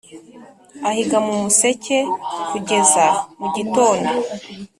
[0.87, 1.97] Ahiga mu museke
[2.49, 3.05] kugeza
[3.39, 4.11] mu gitondo